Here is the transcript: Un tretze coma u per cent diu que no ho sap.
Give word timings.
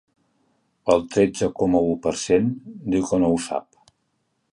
Un 0.93 1.03
tretze 1.15 1.49
coma 1.59 1.81
u 1.89 1.91
per 2.05 2.13
cent 2.21 2.49
diu 2.95 3.05
que 3.11 3.21
no 3.25 3.31
ho 3.35 3.37
sap. 3.51 3.93